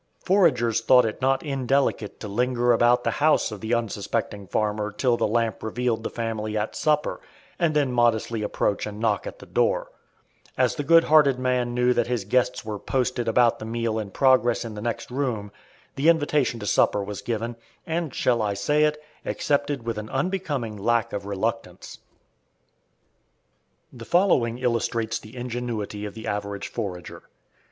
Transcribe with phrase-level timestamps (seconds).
[0.17, 5.15] Foragers thought it not indelicate to linger about the house of the unsuspecting farmer till
[5.15, 7.21] the lamp revealed the family at supper,
[7.59, 9.91] and then modestly approach and knock at the door.
[10.57, 14.09] As the good hearted man knew that his guests were "posted" about the meal in
[14.09, 15.51] progress in the next room,
[15.95, 17.55] the invitation to supper was given,
[17.85, 21.99] and, shall I say it, accepted with an unbecoming lack of reluctance.
[23.93, 27.29] The following illustrates the ingenuity of the average forager.